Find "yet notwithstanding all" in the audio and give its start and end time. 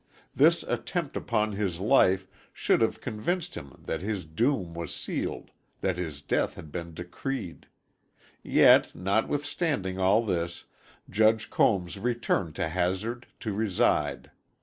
8.41-10.25